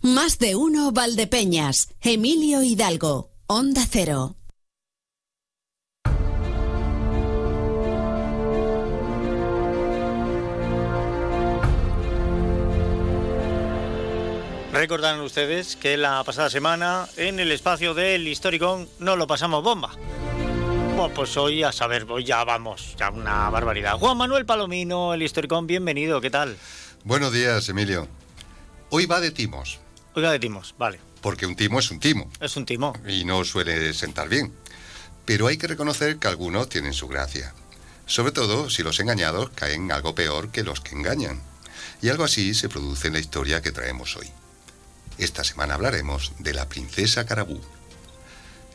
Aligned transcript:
Más 0.00 0.38
de 0.38 0.54
uno 0.54 0.92
Valdepeñas, 0.92 1.88
Emilio 2.00 2.62
Hidalgo, 2.62 3.32
Onda 3.48 3.82
Cero. 3.90 4.36
Recordarán 14.72 15.20
ustedes 15.22 15.74
que 15.74 15.96
la 15.96 16.22
pasada 16.22 16.48
semana 16.48 17.08
en 17.16 17.40
el 17.40 17.50
espacio 17.50 17.92
del 17.92 18.28
Historicón 18.28 18.88
no 19.00 19.16
lo 19.16 19.26
pasamos 19.26 19.64
bomba. 19.64 19.96
Bueno, 20.94 21.12
pues 21.12 21.36
hoy 21.36 21.64
a 21.64 21.72
saber, 21.72 22.06
hoy 22.08 22.22
ya 22.22 22.44
vamos, 22.44 22.94
ya 22.96 23.10
una 23.10 23.50
barbaridad. 23.50 23.98
Juan 23.98 24.16
Manuel 24.16 24.46
Palomino, 24.46 25.12
el 25.12 25.22
Historicón, 25.22 25.66
bienvenido, 25.66 26.20
¿qué 26.20 26.30
tal? 26.30 26.56
Buenos 27.02 27.32
días, 27.32 27.68
Emilio. 27.68 28.06
Hoy 28.90 29.06
va 29.06 29.18
de 29.18 29.32
timos. 29.32 29.80
Va 30.22 30.32
de 30.32 30.38
timos, 30.38 30.74
vale. 30.78 31.00
Porque 31.20 31.46
un 31.46 31.56
timo 31.56 31.78
es 31.78 31.90
un 31.90 32.00
timo. 32.00 32.30
Es 32.40 32.56
un 32.56 32.66
timo. 32.66 32.94
Y 33.06 33.24
no 33.24 33.44
suele 33.44 33.92
sentar 33.94 34.28
bien. 34.28 34.52
Pero 35.24 35.46
hay 35.46 35.58
que 35.58 35.66
reconocer 35.66 36.18
que 36.18 36.28
algunos 36.28 36.68
tienen 36.68 36.94
su 36.94 37.08
gracia. 37.08 37.52
Sobre 38.06 38.32
todo 38.32 38.70
si 38.70 38.82
los 38.82 38.98
engañados 39.00 39.50
caen 39.50 39.92
algo 39.92 40.14
peor 40.14 40.50
que 40.50 40.64
los 40.64 40.80
que 40.80 40.94
engañan. 40.94 41.40
Y 42.00 42.08
algo 42.08 42.24
así 42.24 42.54
se 42.54 42.68
produce 42.68 43.08
en 43.08 43.14
la 43.14 43.20
historia 43.20 43.60
que 43.60 43.72
traemos 43.72 44.16
hoy. 44.16 44.28
Esta 45.18 45.44
semana 45.44 45.74
hablaremos 45.74 46.32
de 46.38 46.54
la 46.54 46.68
princesa 46.68 47.26
Carabú. 47.26 47.60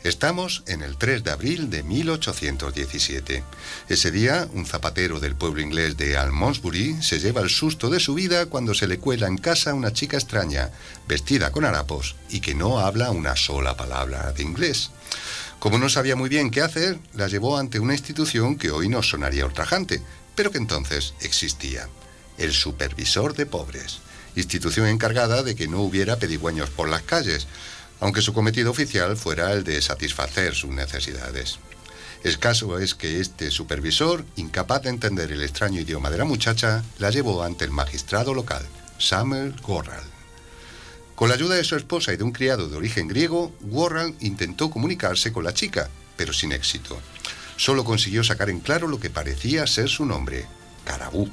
Estamos 0.04 0.64
en 0.66 0.82
el 0.82 0.98
3 0.98 1.24
de 1.24 1.30
abril 1.30 1.70
de 1.70 1.82
1817. 1.82 3.42
Ese 3.88 4.10
día, 4.10 4.46
un 4.52 4.66
zapatero 4.66 5.18
del 5.18 5.34
pueblo 5.34 5.62
inglés 5.62 5.96
de 5.96 6.18
Almondsbury 6.18 7.02
se 7.02 7.18
lleva 7.18 7.40
el 7.40 7.48
susto 7.48 7.88
de 7.88 7.98
su 7.98 8.12
vida 8.12 8.44
cuando 8.44 8.74
se 8.74 8.86
le 8.86 8.98
cuela 8.98 9.28
en 9.28 9.38
casa 9.38 9.72
una 9.72 9.94
chica 9.94 10.18
extraña, 10.18 10.70
vestida 11.08 11.52
con 11.52 11.64
harapos 11.64 12.16
y 12.28 12.40
que 12.40 12.54
no 12.54 12.80
habla 12.80 13.12
una 13.12 13.34
sola 13.34 13.78
palabra 13.78 14.30
de 14.32 14.42
inglés. 14.42 14.90
Como 15.58 15.78
no 15.78 15.88
sabía 15.88 16.16
muy 16.16 16.28
bien 16.28 16.50
qué 16.50 16.60
hacer, 16.60 16.98
la 17.14 17.26
llevó 17.26 17.56
ante 17.56 17.80
una 17.80 17.94
institución 17.94 18.56
que 18.56 18.72
hoy 18.72 18.90
nos 18.90 19.08
sonaría 19.08 19.46
ultrajante, 19.46 20.02
pero 20.34 20.50
que 20.50 20.58
entonces 20.58 21.14
existía, 21.22 21.88
el 22.36 22.52
supervisor 22.52 23.34
de 23.34 23.46
pobres 23.46 24.00
institución 24.36 24.86
encargada 24.86 25.42
de 25.42 25.54
que 25.54 25.68
no 25.68 25.80
hubiera 25.80 26.16
pedigüeños 26.16 26.70
por 26.70 26.88
las 26.88 27.02
calles, 27.02 27.46
aunque 28.00 28.22
su 28.22 28.32
cometido 28.32 28.70
oficial 28.70 29.16
fuera 29.16 29.52
el 29.52 29.64
de 29.64 29.80
satisfacer 29.80 30.54
sus 30.54 30.70
necesidades. 30.70 31.58
El 32.22 32.38
caso 32.38 32.78
es 32.78 32.94
que 32.94 33.20
este 33.20 33.50
supervisor, 33.50 34.24
incapaz 34.36 34.82
de 34.82 34.88
entender 34.88 35.30
el 35.30 35.42
extraño 35.42 35.80
idioma 35.80 36.10
de 36.10 36.18
la 36.18 36.24
muchacha, 36.24 36.82
la 36.98 37.10
llevó 37.10 37.42
ante 37.42 37.66
el 37.66 37.70
magistrado 37.70 38.32
local, 38.32 38.64
Samuel 38.98 39.54
Gorral. 39.60 40.02
Con 41.14 41.28
la 41.28 41.34
ayuda 41.34 41.54
de 41.54 41.64
su 41.64 41.76
esposa 41.76 42.12
y 42.12 42.16
de 42.16 42.24
un 42.24 42.32
criado 42.32 42.68
de 42.68 42.76
origen 42.76 43.08
griego, 43.08 43.54
Gorral 43.60 44.14
intentó 44.20 44.70
comunicarse 44.70 45.32
con 45.32 45.44
la 45.44 45.54
chica, 45.54 45.90
pero 46.16 46.32
sin 46.32 46.52
éxito. 46.52 46.98
Solo 47.56 47.84
consiguió 47.84 48.24
sacar 48.24 48.50
en 48.50 48.60
claro 48.60 48.88
lo 48.88 48.98
que 48.98 49.10
parecía 49.10 49.66
ser 49.66 49.88
su 49.88 50.06
nombre, 50.06 50.46
Carabú. 50.84 51.28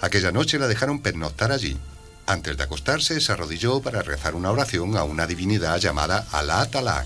Aquella 0.00 0.32
noche 0.32 0.58
la 0.58 0.68
dejaron 0.68 1.00
pernoctar 1.00 1.50
allí, 1.50 1.78
antes 2.26 2.56
de 2.56 2.62
acostarse, 2.62 3.20
se 3.20 3.32
arrodilló 3.32 3.80
para 3.80 4.02
rezar 4.02 4.34
una 4.34 4.50
oración 4.50 4.96
a 4.96 5.04
una 5.04 5.26
divinidad 5.26 5.78
llamada 5.78 6.26
Alá 6.32 6.64
Talá 6.70 7.04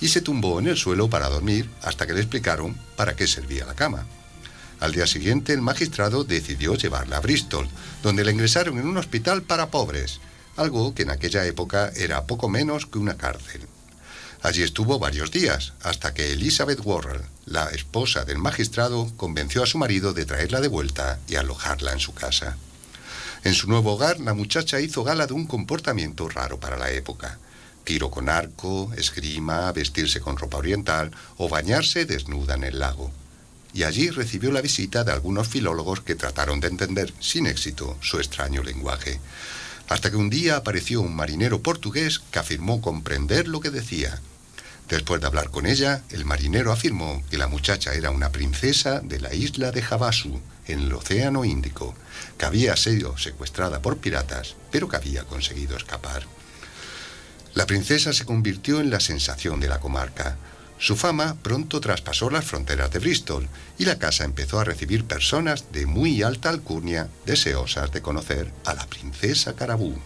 y 0.00 0.08
se 0.08 0.20
tumbó 0.20 0.58
en 0.58 0.66
el 0.66 0.76
suelo 0.76 1.08
para 1.08 1.28
dormir 1.28 1.70
hasta 1.82 2.06
que 2.06 2.12
le 2.12 2.20
explicaron 2.20 2.74
para 2.96 3.16
qué 3.16 3.26
servía 3.26 3.64
la 3.64 3.74
cama. 3.74 4.06
Al 4.80 4.92
día 4.92 5.06
siguiente, 5.06 5.52
el 5.52 5.62
magistrado 5.62 6.22
decidió 6.22 6.74
llevarla 6.74 7.16
a 7.16 7.20
Bristol, 7.20 7.68
donde 8.02 8.24
la 8.24 8.30
ingresaron 8.30 8.78
en 8.78 8.86
un 8.86 8.96
hospital 8.96 9.42
para 9.42 9.70
pobres, 9.70 10.20
algo 10.56 10.94
que 10.94 11.02
en 11.02 11.10
aquella 11.10 11.44
época 11.46 11.90
era 11.96 12.26
poco 12.26 12.48
menos 12.48 12.86
que 12.86 12.98
una 12.98 13.16
cárcel. 13.16 13.66
Allí 14.42 14.62
estuvo 14.62 15.00
varios 15.00 15.32
días, 15.32 15.72
hasta 15.82 16.14
que 16.14 16.32
Elizabeth 16.32 16.80
Worrell, 16.84 17.22
la 17.44 17.70
esposa 17.70 18.24
del 18.24 18.38
magistrado, 18.38 19.10
convenció 19.16 19.64
a 19.64 19.66
su 19.66 19.78
marido 19.78 20.12
de 20.12 20.26
traerla 20.26 20.60
de 20.60 20.68
vuelta 20.68 21.18
y 21.26 21.34
alojarla 21.34 21.92
en 21.92 21.98
su 21.98 22.14
casa. 22.14 22.56
En 23.44 23.54
su 23.54 23.68
nuevo 23.68 23.92
hogar, 23.94 24.20
la 24.20 24.34
muchacha 24.34 24.80
hizo 24.80 25.04
gala 25.04 25.26
de 25.26 25.34
un 25.34 25.46
comportamiento 25.46 26.28
raro 26.28 26.58
para 26.58 26.76
la 26.76 26.90
época. 26.90 27.38
Tiro 27.84 28.10
con 28.10 28.28
arco, 28.28 28.92
esgrima, 28.96 29.72
vestirse 29.72 30.20
con 30.20 30.36
ropa 30.36 30.58
oriental 30.58 31.10
o 31.36 31.48
bañarse 31.48 32.04
desnuda 32.04 32.54
en 32.54 32.64
el 32.64 32.78
lago. 32.80 33.10
Y 33.72 33.84
allí 33.84 34.10
recibió 34.10 34.50
la 34.50 34.60
visita 34.60 35.04
de 35.04 35.12
algunos 35.12 35.46
filólogos 35.48 36.00
que 36.00 36.14
trataron 36.14 36.60
de 36.60 36.68
entender, 36.68 37.12
sin 37.20 37.46
éxito, 37.46 37.96
su 38.00 38.18
extraño 38.18 38.62
lenguaje. 38.62 39.20
Hasta 39.88 40.10
que 40.10 40.16
un 40.16 40.30
día 40.30 40.56
apareció 40.56 41.00
un 41.00 41.14
marinero 41.14 41.62
portugués 41.62 42.20
que 42.30 42.38
afirmó 42.38 42.80
comprender 42.80 43.48
lo 43.48 43.60
que 43.60 43.70
decía. 43.70 44.20
Después 44.88 45.20
de 45.20 45.26
hablar 45.26 45.50
con 45.50 45.66
ella, 45.66 46.02
el 46.10 46.24
marinero 46.24 46.72
afirmó 46.72 47.22
que 47.30 47.36
la 47.36 47.46
muchacha 47.46 47.92
era 47.92 48.10
una 48.10 48.32
princesa 48.32 49.00
de 49.00 49.20
la 49.20 49.34
isla 49.34 49.70
de 49.70 49.82
Havasu, 49.82 50.40
en 50.66 50.80
el 50.80 50.92
Océano 50.94 51.44
Índico, 51.44 51.94
que 52.38 52.46
había 52.46 52.74
sido 52.76 53.16
secuestrada 53.18 53.82
por 53.82 53.98
piratas, 53.98 54.56
pero 54.70 54.88
que 54.88 54.96
había 54.96 55.24
conseguido 55.24 55.76
escapar. 55.76 56.22
La 57.54 57.66
princesa 57.66 58.12
se 58.14 58.24
convirtió 58.24 58.80
en 58.80 58.88
la 58.88 59.00
sensación 59.00 59.60
de 59.60 59.68
la 59.68 59.80
comarca. 59.80 60.36
Su 60.78 60.96
fama 60.96 61.36
pronto 61.42 61.80
traspasó 61.80 62.30
las 62.30 62.44
fronteras 62.44 62.90
de 62.90 63.00
Bristol 63.00 63.48
y 63.78 63.84
la 63.84 63.98
casa 63.98 64.24
empezó 64.24 64.60
a 64.60 64.64
recibir 64.64 65.04
personas 65.04 65.70
de 65.72 65.84
muy 65.84 66.22
alta 66.22 66.48
alcurnia 66.48 67.08
deseosas 67.26 67.90
de 67.92 68.00
conocer 68.00 68.52
a 68.64 68.74
la 68.74 68.86
princesa 68.86 69.54
Carabú. 69.54 69.98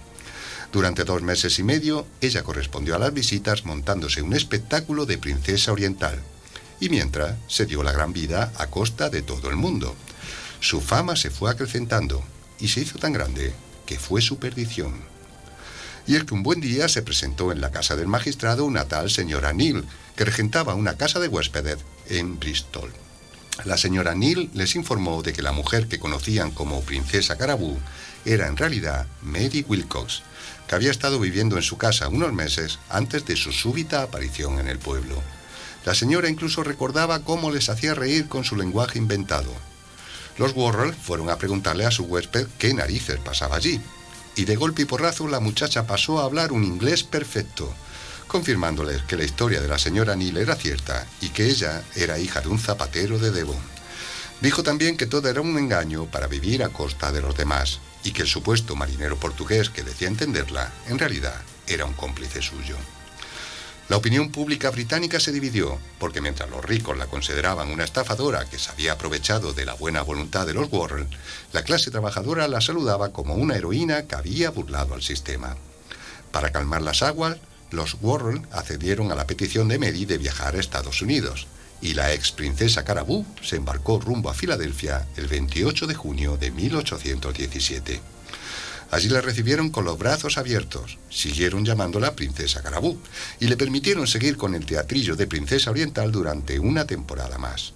Durante 0.73 1.05
dos 1.05 1.21
meses 1.21 1.59
y 1.59 1.63
medio, 1.63 2.07
ella 2.23 2.43
correspondió 2.43 2.97
a 2.97 2.99
las 2.99 3.13
visitas 3.13 3.67
montándose 3.67 4.23
un 4.23 4.33
espectáculo 4.33 5.05
de 5.05 5.19
princesa 5.19 5.71
oriental, 5.71 6.19
y 6.81 6.89
mientras 6.89 7.37
se 7.47 7.67
dio 7.67 7.83
la 7.83 7.93
gran 7.93 8.15
vida 8.15 8.51
a 8.57 8.69
costa 8.69 9.11
de 9.11 9.21
todo 9.21 9.51
el 9.51 9.57
mundo. 9.57 9.95
Su 10.61 10.81
fama 10.81 11.15
se 11.15 11.29
fue 11.29 11.51
acrecentando 11.51 12.25
y 12.59 12.69
se 12.69 12.81
hizo 12.81 12.99
tan 12.99 13.13
grande 13.13 13.53
que 13.85 13.99
fue 13.99 14.23
su 14.23 14.39
perdición. 14.39 14.95
Y 16.07 16.17
es 16.17 16.25
que 16.25 16.35
un 16.35 16.43
buen 16.43 16.61
día 16.61 16.89
se 16.89 17.03
presentó 17.03 17.53
en 17.53 17.61
la 17.61 17.71
casa 17.71 17.95
del 17.95 18.07
magistrado 18.07 18.65
una 18.65 18.87
tal 18.87 19.11
señora 19.11 19.53
Neal, 19.53 19.85
que 20.17 20.25
regentaba 20.25 20.75
una 20.75 20.97
casa 20.97 21.21
de 21.21 21.29
huéspedes 21.29 21.79
en 22.09 22.41
Bristol. 22.41 22.91
La 23.65 23.77
señora 23.77 24.15
Neal 24.15 24.49
les 24.55 24.75
informó 24.75 25.23
de 25.23 25.35
que 25.35 25.43
la 25.43 25.53
mujer 25.53 25.87
que 25.87 26.01
conocían 26.01 26.51
como 26.51 26.81
Princesa 26.81 27.37
Carabú 27.37 27.79
era 28.25 28.47
en 28.47 28.57
realidad 28.57 29.07
Mary 29.23 29.65
Wilcox, 29.69 30.23
que 30.67 30.75
había 30.75 30.91
estado 30.91 31.19
viviendo 31.19 31.57
en 31.57 31.63
su 31.63 31.77
casa 31.77 32.09
unos 32.09 32.33
meses 32.33 32.79
antes 32.89 33.25
de 33.27 33.37
su 33.37 33.53
súbita 33.53 34.03
aparición 34.03 34.59
en 34.59 34.69
el 34.69 34.79
pueblo. 34.79 35.23
La 35.85 35.95
señora 35.95 36.29
incluso 36.29 36.63
recordaba 36.63 37.25
cómo 37.25 37.51
les 37.51 37.69
hacía 37.69 37.95
reír 37.95 38.29
con 38.29 38.45
su 38.45 38.57
lenguaje 38.57 38.99
inventado. 38.99 39.53
Los 40.39 40.55
Worrell 40.55 40.95
fueron 40.95 41.29
a 41.29 41.37
preguntarle 41.37 41.85
a 41.85 41.91
su 41.91 42.05
huésped 42.05 42.47
qué 42.59 42.73
narices 42.73 43.19
pasaba 43.19 43.57
allí. 43.57 43.81
Y 44.37 44.45
de 44.45 44.57
golpe 44.57 44.83
y 44.83 44.85
porrazo 44.87 45.29
la 45.29 45.41
muchacha 45.41 45.87
pasó 45.87 46.21
a 46.21 46.25
hablar 46.25 46.53
un 46.53 46.65
inglés 46.65 47.03
perfecto, 47.03 47.75
confirmándoles 48.29 49.03
que 49.03 49.17
la 49.17 49.25
historia 49.25 49.61
de 49.61 49.69
la 49.69 49.79
señora 49.79 50.17
Neal 50.17 50.39
era 50.39 50.57
cierta 50.57 51.07
y 51.21 51.31
que 51.31 51.47
ella 51.47 51.83
era 51.97 52.19
hija 52.19 52.41
de 52.41 52.49
un 52.49 52.59
zapatero 52.59 53.19
de 53.19 53.31
Devon. 53.31 53.61
Dijo 54.41 54.63
también 54.63 54.97
que 54.97 55.07
todo 55.07 55.29
era 55.29 55.43
un 55.43 55.59
engaño 55.59 56.07
para 56.07 56.29
vivir 56.29 56.65
a 56.65 56.71
costa 56.71 57.13
de 57.13 57.21
los 57.21 57.37
demás 57.37 57.81
y 58.05 58.13
que 58.13 58.23
el 58.23 58.29
supuesto 58.29 58.77
marinero 58.77 59.19
portugués 59.19 59.71
que 59.71 59.83
decía 59.83 60.09
entenderla, 60.09 60.73
en 60.89 60.99
realidad, 60.99 61.41
era 61.67 61.85
un 61.85 61.95
cómplice 61.95 62.43
suyo. 62.43 62.77
La 63.89 63.97
opinión 63.97 64.31
pública 64.31 64.71
británica 64.71 65.21
se 65.21 65.33
dividió, 65.33 65.79
porque 65.99 66.21
mientras 66.21 66.49
los 66.49 66.65
ricos 66.65 66.97
la 66.97 67.09
consideraban 67.09 67.71
una 67.71 67.85
estafadora 67.85 68.47
que 68.47 68.59
se 68.59 68.71
había 68.71 68.93
aprovechado 68.93 69.53
de 69.53 69.67
la 69.67 69.75
buena 69.75 70.03
voluntad 70.03 70.47
de 70.47 70.55
los 70.55 70.73
Warren, 70.73 71.09
la 71.53 71.63
clase 71.63 71.91
trabajadora 71.91 72.49
la 72.49 72.61
saludaba 72.61 73.13
como 73.13 73.35
una 73.35 73.57
heroína 73.57 74.07
que 74.07 74.15
había 74.15 74.51
burlado 74.51 74.95
al 74.95 75.03
sistema. 75.03 75.57
Para 76.31 76.53
calmar 76.53 76.81
las 76.81 77.03
aguas, 77.03 77.37
los 77.71 77.97
Warren 78.01 78.47
accedieron 78.53 79.13
a 79.13 79.15
la 79.15 79.27
petición 79.27 79.69
de 79.69 79.79
Mary 79.79 80.05
de 80.05 80.19
viajar 80.19 80.55
a 80.55 80.61
Estados 80.61 81.03
Unidos, 81.03 81.47
y 81.83 81.95
la 81.95 82.15
ex 82.15 82.31
princesa 82.33 82.85
Carabú 82.85 83.27
se 83.43 83.57
embarcó 83.57 83.99
rumbo 84.01 84.31
a 84.31 84.35
Filadelfia 84.35 85.07
el 85.17 85.27
28 85.27 85.87
de 85.89 85.95
junio 85.95 86.37
de 86.37 86.53
1817. 86.53 88.01
Allí 88.93 89.09
la 89.09 89.21
recibieron 89.21 89.71
con 89.71 89.85
los 89.85 89.99
brazos 89.99 90.39
abiertos, 90.39 90.99
siguieron 91.11 91.65
llamándola 91.65 92.15
Princesa 92.15 92.63
Carabú 92.63 92.99
y 93.41 93.49
le 93.49 93.57
permitieron 93.57 94.07
seguir 94.07 94.37
con 94.37 94.55
el 94.55 94.65
teatrillo 94.65 95.17
de 95.17 95.27
Princesa 95.27 95.71
Oriental 95.71 96.13
durante 96.13 96.59
una 96.59 96.87
temporada 96.87 97.37
más. 97.39 97.73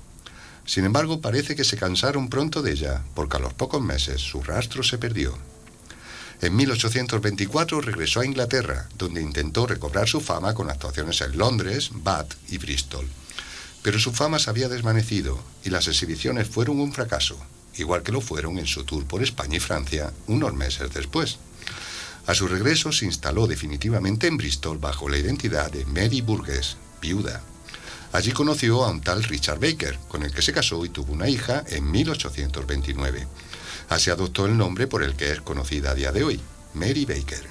Sin 0.66 0.84
embargo, 0.84 1.20
parece 1.20 1.56
que 1.56 1.64
se 1.64 1.76
cansaron 1.76 2.28
pronto 2.28 2.60
de 2.60 2.72
ella, 2.72 3.02
porque 3.14 3.36
a 3.36 3.40
los 3.40 3.54
pocos 3.54 3.80
meses 3.80 4.20
su 4.20 4.42
rastro 4.42 4.82
se 4.82 4.98
perdió. 4.98 5.36
En 6.42 6.54
1824 6.54 7.80
regresó 7.80 8.20
a 8.20 8.26
Inglaterra, 8.26 8.88
donde 8.98 9.22
intentó 9.22 9.66
recobrar 9.66 10.06
su 10.06 10.20
fama 10.20 10.54
con 10.54 10.68
actuaciones 10.68 11.20
en 11.22 11.38
Londres, 11.38 11.90
Bath 11.92 12.34
y 12.48 12.58
Bristol. 12.58 13.08
Pero 13.86 14.00
su 14.00 14.12
fama 14.12 14.40
se 14.40 14.50
había 14.50 14.68
desvanecido 14.68 15.38
y 15.62 15.70
las 15.70 15.86
exhibiciones 15.86 16.48
fueron 16.48 16.80
un 16.80 16.92
fracaso 16.92 17.38
igual 17.76 18.02
que 18.02 18.10
lo 18.10 18.20
fueron 18.20 18.58
en 18.58 18.66
su 18.66 18.82
tour 18.82 19.04
por 19.04 19.22
España 19.22 19.58
y 19.58 19.60
Francia 19.60 20.12
unos 20.26 20.54
meses 20.54 20.92
después. 20.92 21.38
A 22.26 22.34
su 22.34 22.48
regreso 22.48 22.90
se 22.90 23.04
instaló 23.04 23.46
definitivamente 23.46 24.26
en 24.26 24.38
Bristol 24.38 24.78
bajo 24.78 25.08
la 25.08 25.18
identidad 25.18 25.70
de 25.70 25.84
Mary 25.84 26.20
Burgess, 26.20 26.76
viuda. 27.00 27.42
Allí 28.10 28.32
conoció 28.32 28.84
a 28.84 28.90
un 28.90 29.02
tal 29.02 29.22
Richard 29.22 29.60
Baker, 29.60 29.96
con 30.08 30.24
el 30.24 30.34
que 30.34 30.42
se 30.42 30.52
casó 30.52 30.84
y 30.84 30.88
tuvo 30.88 31.12
una 31.12 31.28
hija 31.28 31.62
en 31.68 31.88
1829. 31.88 33.28
Así 33.88 34.10
adoptó 34.10 34.46
el 34.46 34.56
nombre 34.56 34.88
por 34.88 35.04
el 35.04 35.14
que 35.14 35.30
es 35.30 35.40
conocida 35.42 35.92
a 35.92 35.94
día 35.94 36.10
de 36.10 36.24
hoy, 36.24 36.40
Mary 36.74 37.04
Baker. 37.04 37.46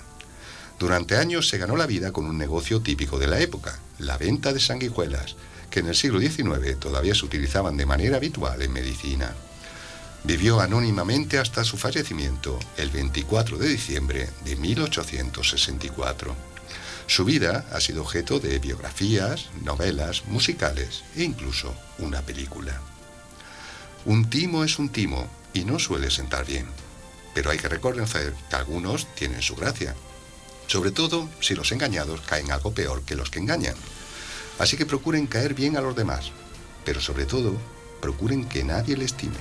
Durante 0.79 1.15
años 1.15 1.47
se 1.47 1.59
ganó 1.59 1.77
la 1.77 1.87
vida 1.87 2.11
con 2.11 2.25
un 2.25 2.37
negocio 2.37 2.81
típico 2.81 3.19
de 3.19 3.27
la 3.27 3.39
época, 3.39 3.79
la 3.99 4.17
venta 4.17 4.51
de 4.51 4.59
sanguijuelas, 4.59 5.37
que 5.75 5.81
en 5.81 5.87
el 5.87 5.95
siglo 5.95 6.21
XIX 6.21 6.79
todavía 6.79 7.13
se 7.13 7.25
utilizaban 7.25 7.75
de 7.75 7.85
manera 7.85 8.15
habitual 8.15 8.61
en 8.61 8.71
medicina. 8.71 9.35
Vivió 10.23 10.61
anónimamente 10.61 11.37
hasta 11.37 11.65
su 11.65 11.75
fallecimiento 11.75 12.57
el 12.77 12.89
24 12.91 13.57
de 13.57 13.67
diciembre 13.67 14.29
de 14.45 14.55
1864. 14.55 16.33
Su 17.07 17.25
vida 17.25 17.65
ha 17.73 17.81
sido 17.81 18.03
objeto 18.03 18.39
de 18.39 18.57
biografías, 18.59 19.49
novelas, 19.63 20.23
musicales 20.27 21.03
e 21.13 21.23
incluso 21.23 21.75
una 21.99 22.21
película. 22.21 22.79
Un 24.05 24.29
timo 24.29 24.63
es 24.63 24.79
un 24.79 24.87
timo 24.87 25.27
y 25.53 25.65
no 25.65 25.77
suele 25.77 26.09
sentar 26.09 26.45
bien, 26.45 26.67
pero 27.33 27.51
hay 27.51 27.57
que 27.57 27.67
reconocer 27.67 28.33
que 28.49 28.55
algunos 28.55 29.13
tienen 29.13 29.41
su 29.41 29.57
gracia, 29.57 29.93
sobre 30.67 30.91
todo 30.91 31.27
si 31.41 31.53
los 31.53 31.73
engañados 31.73 32.21
caen 32.21 32.53
algo 32.53 32.73
peor 32.73 33.03
que 33.03 33.17
los 33.17 33.29
que 33.29 33.39
engañan. 33.39 33.75
Así 34.57 34.77
que 34.77 34.85
procuren 34.85 35.27
caer 35.27 35.53
bien 35.53 35.75
a 35.77 35.81
los 35.81 35.95
demás, 35.95 36.31
pero 36.85 37.01
sobre 37.01 37.25
todo 37.25 37.53
procuren 38.01 38.47
que 38.47 38.63
nadie 38.63 38.95
les 38.95 39.07
estime. 39.07 39.37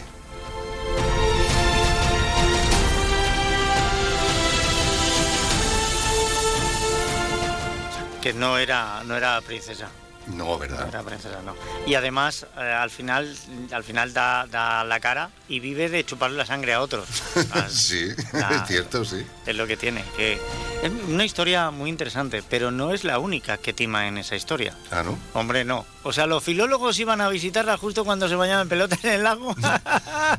Que 8.20 8.32
no 8.32 8.58
era, 8.58 9.04
no 9.04 9.16
era 9.16 9.40
princesa. 9.42 9.90
No, 10.26 10.58
¿verdad? 10.58 10.88
era 10.88 11.02
princesa, 11.02 11.42
no. 11.44 11.54
Y 11.86 11.94
además, 11.94 12.46
eh, 12.56 12.60
al 12.60 12.90
final, 12.90 13.36
al 13.72 13.84
final 13.84 14.12
da, 14.12 14.46
da 14.46 14.82
la 14.84 14.98
cara 15.00 15.30
y 15.48 15.60
vive 15.60 15.88
de 15.90 16.04
chuparle 16.04 16.36
la 16.36 16.46
sangre 16.46 16.74
a 16.74 16.80
otros. 16.80 17.06
Sí, 17.68 18.08
es 18.08 18.68
cierto, 18.68 19.04
sí. 19.04 19.24
Es 19.46 19.56
lo 19.56 19.66
que 19.66 19.76
tiene. 19.76 20.04
Que 20.16 20.34
es 20.82 20.92
una 21.08 21.24
historia 21.24 21.70
muy 21.70 21.90
interesante, 21.90 22.42
pero 22.48 22.70
no 22.70 22.92
es 22.92 23.04
la 23.04 23.18
única 23.18 23.58
que 23.58 23.72
tima 23.72 24.06
en 24.08 24.18
esa 24.18 24.36
historia. 24.36 24.74
Ah, 24.90 25.02
¿no? 25.02 25.18
Hombre, 25.34 25.64
no. 25.64 25.84
O 26.02 26.12
sea, 26.12 26.26
los 26.26 26.42
filólogos 26.42 26.98
iban 26.98 27.20
a 27.20 27.28
visitarla 27.28 27.76
justo 27.78 28.04
cuando 28.04 28.28
se 28.28 28.34
bañaban 28.34 28.62
en 28.62 28.68
pelota 28.68 28.98
en 29.02 29.10
el 29.10 29.22
lago. 29.22 29.54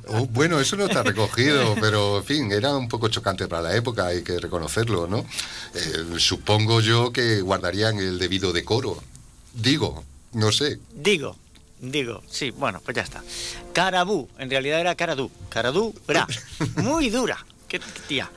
Oh, 0.08 0.26
bueno, 0.28 0.60
eso 0.60 0.76
no 0.76 0.86
está 0.86 1.04
recogido, 1.04 1.76
pero 1.82 2.18
en 2.18 2.24
fin, 2.24 2.52
era 2.52 2.76
un 2.76 2.88
poco 2.88 3.08
chocante 3.08 3.48
para 3.48 3.64
la 3.64 3.76
época, 3.76 4.08
hay 4.08 4.24
que 4.24 4.40
reconocerlo, 4.40 5.08
¿no? 5.08 5.26
Eh, 5.74 6.18
supongo 6.18 6.82
yo 6.82 7.12
que 7.12 7.42
guardarían 7.42 7.98
el 7.98 8.20
debido 8.20 8.54
decoro. 8.54 9.02
Digo, 9.56 10.04
no 10.34 10.52
sé. 10.52 10.80
digo, 10.94 11.36
digo, 11.80 12.22
sí, 12.30 12.52
bueno, 12.52 12.82
pues 12.84 12.96
ya 12.96 13.04
está. 13.04 13.24
Carabú, 13.74 14.28
en 14.38 14.50
realidad 14.50 14.80
era 14.80 14.96
Caradú. 14.96 15.32
Caradú, 15.50 15.94
bra. 16.08 16.28
Muy 16.78 17.10
dura. 17.10 17.44
Qué 17.68 17.82
tía. 18.08 18.30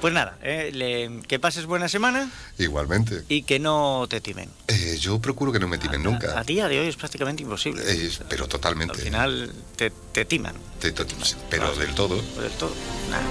Pues 0.00 0.12
nada, 0.12 0.36
eh, 0.42 0.70
le- 0.74 1.22
que 1.28 1.38
pases 1.38 1.66
buena 1.66 1.88
semana 1.88 2.28
Igualmente. 2.58 3.22
y 3.28 3.42
que 3.44 3.60
no 3.60 4.06
te 4.10 4.20
timen. 4.20 4.48
Eh, 4.66 4.96
yo 5.00 5.20
procuro 5.20 5.52
que 5.52 5.60
no 5.60 5.68
me 5.68 5.78
timen 5.78 6.00
A 6.00 6.04
nunca. 6.04 6.42
día 6.42 6.66
de 6.66 6.80
hoy 6.80 6.88
es 6.88 6.96
prácticamente 6.96 7.44
imposible. 7.44 7.80
Eh, 7.86 8.10
pero 8.28 8.48
totalmente. 8.48 8.94
Al 8.94 9.00
final 9.00 9.52
te, 9.76 9.90
te 9.90 10.24
timan. 10.24 10.56
Te- 10.80 10.90
to- 10.90 11.06
pero 11.48 11.74
del 11.76 11.94
todo. 11.94 12.16
Pues 12.34 12.48
del 12.48 12.52
todo. 12.58 12.72
Nada. 13.08 13.22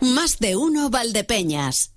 Más 0.00 0.38
de 0.38 0.54
uno 0.56 0.90
Valdepeñas. 0.90 1.90